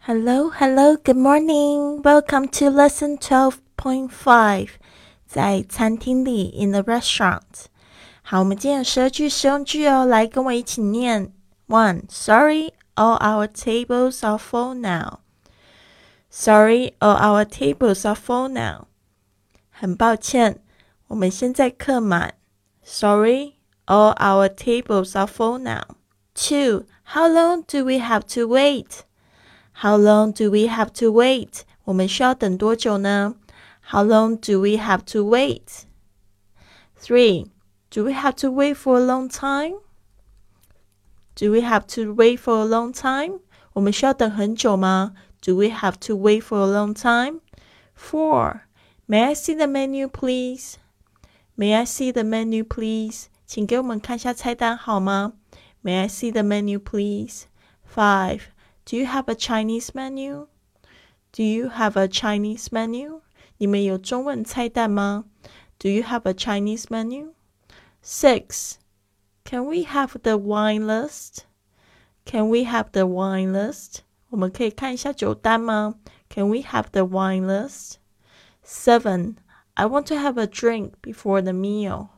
[0.00, 2.00] Hello, hello, good morning.
[2.02, 4.68] Welcome to lesson 12.5.
[5.26, 7.66] 在餐厅里 in the restaurant.
[8.22, 11.32] 好，我们今天有十二句实用句哦，来跟我一起念。
[11.68, 15.18] One, sorry, all our tables are full now.
[16.30, 18.86] Sorry, all our tables are full now.
[19.70, 20.62] 很抱歉，
[21.08, 22.34] 我们现在客满。
[22.84, 23.54] Sorry,
[23.86, 25.96] all our tables are full now.
[26.34, 29.04] Two, how long do we have to wait?
[29.82, 31.62] How long do we have to wait?
[31.84, 33.34] 我们需要等多久呢？
[33.90, 35.84] How long do we have to wait?
[37.00, 37.50] Three.
[37.90, 39.76] Do we have to wait for a long time?
[41.36, 43.40] Do we have to wait for a long time?
[43.74, 45.12] 我们需要等很久吗？
[45.40, 47.40] Do we have to wait for a long time?
[47.94, 48.62] Four.
[49.06, 50.78] May I see the menu, please?
[51.56, 53.26] May I see the menu, please?
[53.46, 55.34] 请给我们看下菜单好吗？
[55.84, 57.44] May I see the menu, please?
[57.94, 58.40] Five.
[58.84, 60.48] Do you have a Chinese menu?
[61.32, 63.20] Do you have a Chinese menu?
[63.58, 65.24] 你们有中文菜单吗？
[65.78, 67.32] Do you have a Chinese menu?
[68.02, 68.74] Six.
[69.44, 71.44] Can we have the wine list?
[72.24, 74.00] Can we have the wine list?
[74.30, 75.94] 我们可以看一下酒单吗？
[76.28, 77.96] Can we have the wine list?
[78.64, 79.36] Seven.
[79.74, 82.08] I want to have a drink before the meal.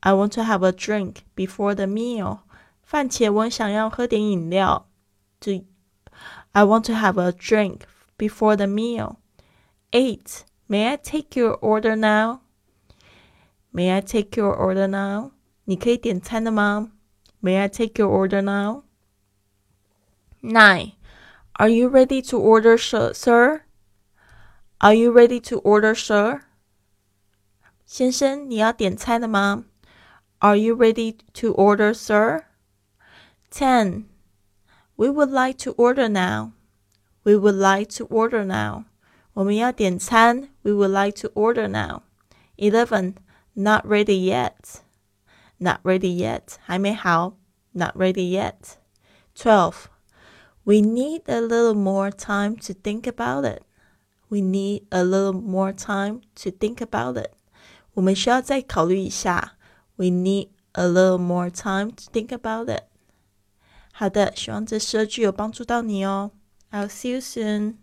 [0.00, 2.40] I want to have a drink before the meal.
[2.82, 4.88] 饭前我想要喝点饮料。
[5.40, 5.64] Do
[6.56, 7.86] I want to have a drink
[8.18, 9.18] before the meal.
[9.92, 10.44] 8.
[10.68, 12.40] May I take your order now?
[13.72, 15.32] May I take your order now?
[15.64, 16.90] 你可以点餐了吗？
[17.42, 18.82] May I take your order now?
[20.42, 20.92] 9.
[21.54, 23.62] Are you ready to order, sir?
[24.78, 26.42] Are you ready to order, sir?
[27.86, 29.64] 先生，你要点餐了吗？
[30.38, 32.44] Are you ready to order, sir?
[33.50, 34.06] 10.
[34.96, 36.52] We would like to order now.
[37.24, 38.84] We would like to order now.
[39.34, 40.50] 我们要点餐。
[40.62, 42.02] We would like to order now.
[42.56, 43.14] Eleven.
[43.54, 44.80] Not ready yet.
[45.58, 46.56] Not ready yet.
[46.64, 47.36] 还没好。
[47.72, 48.76] Not ready yet.
[49.34, 49.86] Twelve.
[50.64, 53.62] We need a little more time to think about it.
[54.28, 57.32] We need a little more time to think about it.
[57.94, 59.56] 我们需要再考虑一下。
[59.96, 62.84] We need a little more time to think about it.
[63.99, 66.29] 好的，希望这十二句有帮助到你哦。
[66.71, 67.77] I'll see you soon.